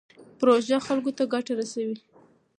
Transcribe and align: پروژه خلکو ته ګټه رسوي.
پروژه 0.39 0.77
خلکو 0.87 1.11
ته 1.17 1.23
ګټه 1.33 1.53
رسوي. 1.59 1.97